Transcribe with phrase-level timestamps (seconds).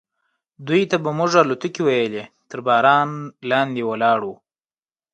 [0.67, 3.09] دوی ته به موږ الوتکې ویلې، تر باران
[3.49, 4.31] لاندې ولاړ و.